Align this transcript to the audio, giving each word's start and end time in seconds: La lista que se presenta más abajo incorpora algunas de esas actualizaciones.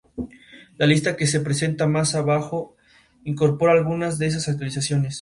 La 0.79 0.87
lista 0.87 1.15
que 1.15 1.27
se 1.27 1.41
presenta 1.41 1.85
más 1.85 2.15
abajo 2.15 2.75
incorpora 3.23 3.73
algunas 3.73 4.17
de 4.17 4.25
esas 4.25 4.49
actualizaciones. 4.49 5.09